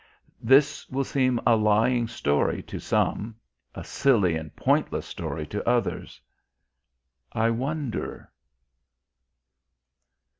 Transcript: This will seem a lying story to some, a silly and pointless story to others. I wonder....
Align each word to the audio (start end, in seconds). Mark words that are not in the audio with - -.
This 0.41 0.89
will 0.89 1.03
seem 1.03 1.39
a 1.45 1.55
lying 1.55 2.07
story 2.07 2.63
to 2.63 2.79
some, 2.79 3.35
a 3.75 3.83
silly 3.83 4.35
and 4.35 4.49
pointless 4.55 5.05
story 5.05 5.45
to 5.45 5.69
others. 5.69 6.19
I 7.33 7.51
wonder.... 7.51 8.31